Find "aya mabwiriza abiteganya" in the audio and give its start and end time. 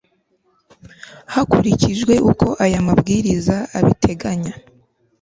2.65-4.53